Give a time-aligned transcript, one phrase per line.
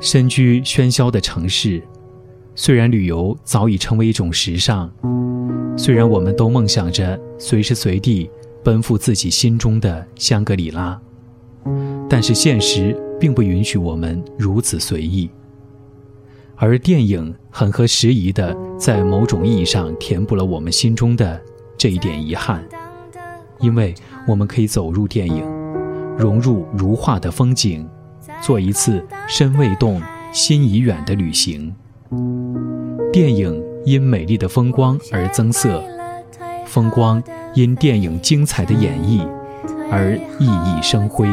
[0.00, 1.82] 身居喧嚣的城市，
[2.54, 4.88] 虽然旅游早已成为一种时尚，
[5.76, 8.30] 虽然我们都梦想着随时随地
[8.62, 11.00] 奔赴自己心中的香格里拉，
[12.08, 15.28] 但是现实并不允许我们如此随意。
[16.54, 21.40] 而电影很合时宜的，在某种意义上填补了我们心中的
[21.76, 22.64] 这一点遗憾，
[23.58, 23.94] 因为
[24.28, 25.44] 我们可以走入电影，
[26.16, 27.88] 融入如画的风景。
[28.40, 30.00] 做一次身未动、
[30.32, 31.74] 心已远的旅行。
[33.12, 35.82] 电影因美丽的风光而增色，
[36.66, 37.22] 风光
[37.54, 39.26] 因电影精彩的演绎
[39.90, 41.28] 而熠熠生辉。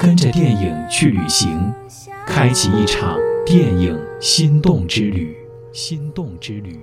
[0.00, 1.72] 跟着电影去旅行，
[2.26, 3.16] 开启一场
[3.46, 5.36] 电影心动之旅。
[5.72, 6.80] 心动之旅。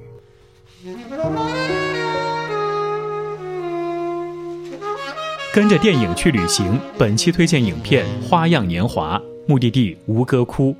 [5.51, 9.17] 跟着电影去旅行，本期推荐影片《花样年华》，
[9.47, 10.75] 目的地吴哥窟。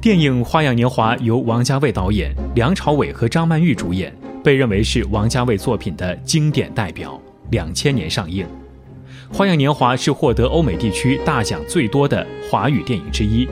[0.00, 7.20] 电影《花样年华》由王家卫导演，梁朝伟和张曼玉主演，被认为是王家卫作品的经典代表。
[7.50, 8.46] 两千年上映，
[9.36, 13.48] 《花样年华》是获得欧美地区大奖最多的华语电影之一，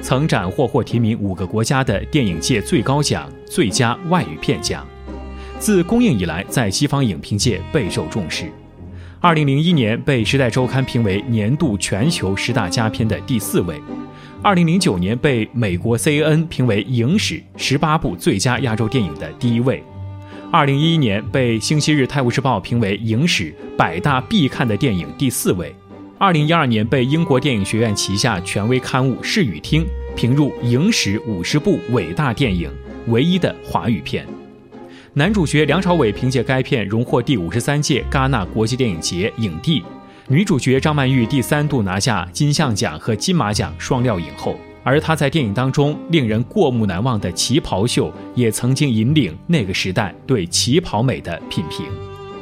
[0.00, 4.86] 曾斩获或提名五个国家的电影界最高奖——最佳外语片奖。
[5.64, 8.52] 自公映以来，在西方影评界备受重视。
[9.18, 13.80] 二零零一年被《时代周刊》评为年度全球十大佳片的第四位。
[14.42, 19.82] 二零零九年被美国 CNN 评为影史十八部最佳亚洲电影的第一位。
[20.52, 25.74] 二零一一年被《星期日泰晤士报》评为影史百大必看的电影第四位。
[26.18, 29.82] 二零一二年被英国电影学院旗下权威刊物《视语听》
[30.14, 32.70] 评入影史五十部伟大电影
[33.06, 34.26] 唯一的华语片。
[35.16, 39.80] 男主角梁朝伟凭借该片荣获第五十三届戛纳国际电影节影帝，
[40.26, 44.56] 女主角张曼玉第三度拿下金像奖和金马奖双料影后。
[44.82, 51.86] 而她在电影当中令人过目难忘的旗袍秀，也曾经引领那个时代对旗袍美的品评。《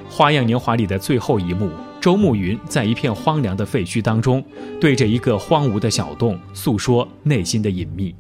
[0.09, 1.69] 花样年华》里的最后一幕，
[2.01, 4.43] 周慕云在一片荒凉的废墟当中，
[4.81, 8.15] 对着一个荒芜的小洞诉说内心的隐秘，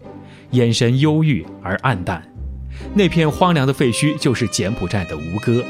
[0.51, 2.23] 眼神忧郁而暗淡。
[2.95, 5.65] 那片荒凉的废墟就是柬埔寨的吴哥。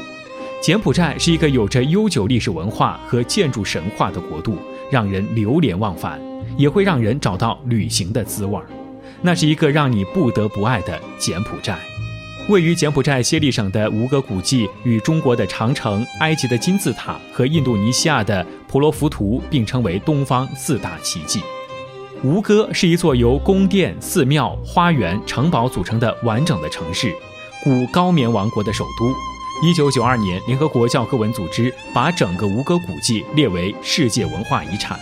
[0.61, 4.57] 柬埔寨是一个有着悠久历史文化和建筑神话的国度，
[4.89, 6.21] 让人流连忘返，
[6.57, 8.65] 也会让人找到旅行的滋味儿。
[9.21, 11.77] 那是一个让你不得不爱的柬埔寨。
[12.49, 21.41] 位于柬埔寨暹粒省的吴哥古迹，与中国的长城、埃及的金字塔和印度尼西亚的婆罗浮屠并称为东方四大奇迹。
[22.21, 27.13] 吴哥是一座由宫殿、寺庙、花园、城堡组成的完整的城市，
[27.63, 29.13] 古高棉王国的首都。
[29.65, 34.99] 一九九二年，联合国教科文组织把整个吴哥古迹列为世界文化遗产。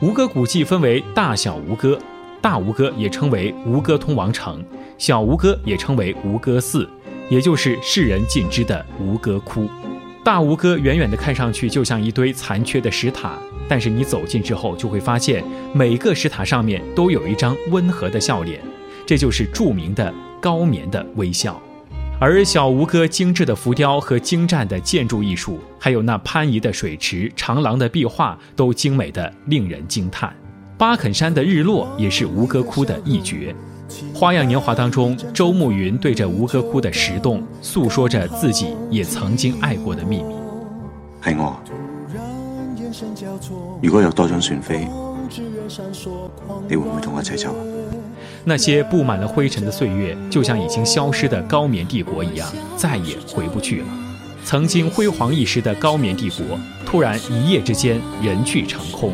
[0.00, 1.98] 吴哥古迹分为大小吴哥，
[2.40, 4.64] 大吴哥也称为吴哥通王城，
[4.98, 6.88] 小吴哥也称为吴哥寺，
[7.28, 9.68] 也就是世人尽知的吴哥窟。
[10.24, 13.38] 大吴哥远远的看上去就像一堆残缺的石塔。
[13.68, 18.60] 但是你走近之后，就会发现每个石塔上面都有一张温和的笑脸，
[19.06, 21.60] 这就是著名的高棉的微笑。
[22.18, 30.34] 而小吴哥精致的浮雕和精湛的建筑艺术，还有那攀移的水池、长廊的壁画，都精美的令人惊叹。
[30.78, 33.54] 巴肯山的日落也是吴哥窟的一绝。
[34.18, 40.34] 《花样年华》当中，周慕云对着吴哥窟的石洞诉说着自己也曾经爱过的秘密。
[41.22, 41.60] 系我。
[43.82, 44.88] 如果有多张船飞，
[46.68, 47.54] 你会唔会同我一齐走？
[48.44, 53.86] 那些布满了灰尘的岁月，就像已经消失的高棉帝国一样，再也回不去了。
[54.44, 59.12] 曾经辉煌一时的高棉帝国，突然一夜之间人去城空。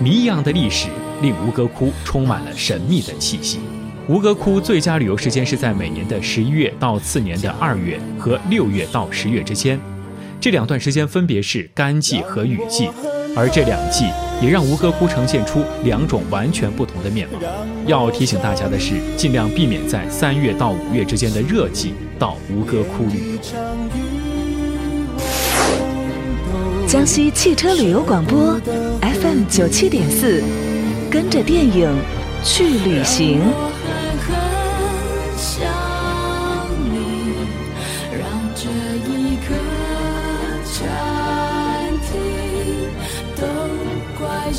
[0.00, 0.88] 谜一样的历史，
[1.22, 3.60] 令吴哥窟充满了神秘的气息。
[4.08, 9.80] 吴哥窟最佳旅游时间是在每年的十一月到次年的二月和六月到十月之间。
[10.40, 12.88] 这两段时间分别是干季和雨季，
[13.34, 14.04] 而这两季
[14.40, 17.38] 也让吴哥窟呈现出两种完全不同的面貌。
[17.86, 23.40] 要提醒大家的是，尽量避免在三月到五月之间的热季到吴哥窟旅游。
[26.86, 28.60] 江西汽车旅游广播
[29.00, 30.42] FM 九七点四，
[31.10, 31.92] 跟着电影
[32.44, 33.40] 去旅行。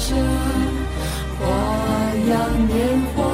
[0.09, 0.15] 着
[1.37, 1.45] 花
[2.29, 3.26] 样年华。